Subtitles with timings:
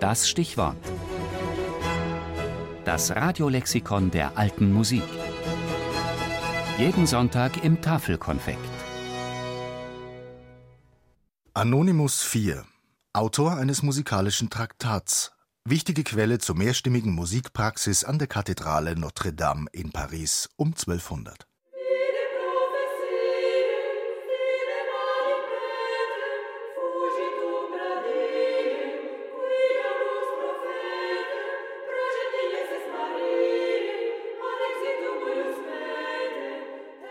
[0.00, 0.76] Das Stichwort.
[2.84, 5.02] Das Radiolexikon der alten Musik.
[6.76, 8.58] Jeden Sonntag im Tafelkonfekt.
[11.54, 12.66] Anonymous 4,
[13.14, 15.32] Autor eines musikalischen Traktats,
[15.64, 21.46] wichtige Quelle zur mehrstimmigen Musikpraxis an der Kathedrale Notre-Dame in Paris um 1200.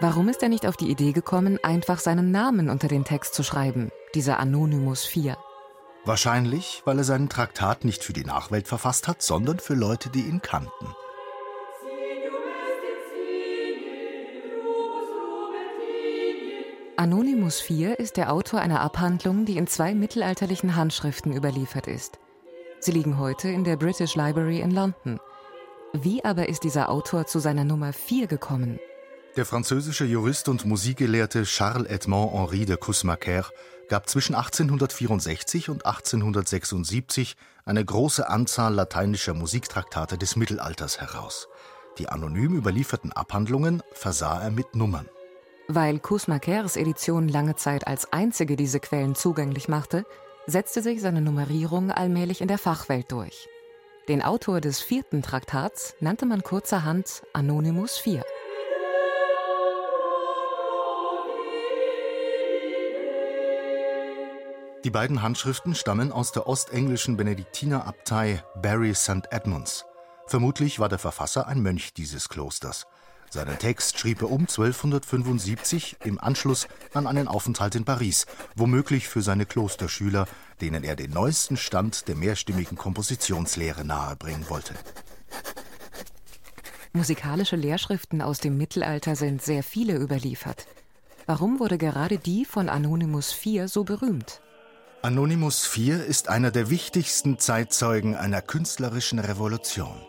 [0.08, 3.41] Warum ist er nicht auf die Idee gekommen, einfach seinen Namen unter den Text zu
[3.41, 5.36] schreiben, dieser Anonymous 4?
[6.05, 10.22] Wahrscheinlich, weil er seinen Traktat nicht für die Nachwelt verfasst hat, sondern für Leute, die
[10.22, 10.94] ihn kannten.
[16.98, 22.20] Anonymous 4 ist der Autor einer Abhandlung, die in zwei mittelalterlichen Handschriften überliefert ist.
[22.80, 25.20] Sie liegen heute in der British Library in London.
[25.94, 28.79] Wie aber ist dieser Autor zu seiner Nummer 4 gekommen?
[29.36, 33.46] Der französische Jurist und Musikgelehrte Charles Edmond Henri de Cousmaker
[33.90, 41.50] gab zwischen 1864 und 1876 eine große Anzahl lateinischer Musiktraktate des Mittelalters heraus.
[41.98, 45.10] Die anonym überlieferten Abhandlungen versah er mit Nummern.
[45.68, 50.06] Weil Cousmakers Edition lange Zeit als einzige diese Quellen zugänglich machte,
[50.48, 53.50] setzte sich seine Nummerierung allmählich in der Fachwelt durch.
[54.08, 58.22] Den Autor des vierten Traktats nannte man kurzerhand Anonymous IV.
[64.86, 69.24] Die beiden Handschriften stammen aus der ostenglischen Benediktinerabtei Bury St.
[69.31, 69.84] Edmunds.
[70.28, 72.86] Vermutlich war der Verfasser ein Mönch dieses Klosters.
[73.31, 79.24] Seinen Text schrieb er um 1275 im Anschluss an einen Aufenthalt in Paris, womöglich für
[79.24, 80.28] seine Klosterschüler,
[80.62, 84.75] denen er den neuesten Stand der mehrstimmigen Kompositionslehre nahebringen wollte.
[86.94, 90.68] Musikalische Lehrschriften aus dem Mittelalter sind sehr viele überliefert.
[91.25, 94.41] Warum wurde gerade die von Anonymous IV so berühmt?
[95.05, 100.01] Anonymous IV ist einer der wichtigsten Zeitzeugen einer künstlerischen Revolution.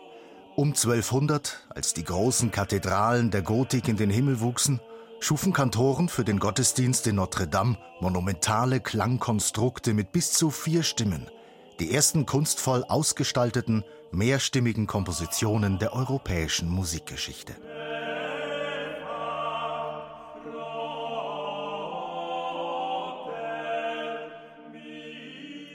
[0.55, 4.81] Um 1200, als die großen Kathedralen der Gotik in den Himmel wuchsen,
[5.19, 11.29] schufen Kantoren für den Gottesdienst in Notre Dame monumentale Klangkonstrukte mit bis zu vier Stimmen,
[11.79, 17.53] die ersten kunstvoll ausgestalteten, mehrstimmigen Kompositionen der europäischen Musikgeschichte.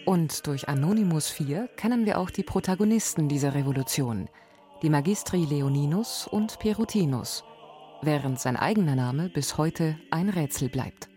[0.04, 4.28] Und durch Anonymous 4 kennen wir auch die Protagonisten dieser Revolution,
[4.82, 7.44] die Magistri Leoninus und Perutinus,
[8.02, 11.11] während sein eigener Name bis heute ein Rätsel bleibt.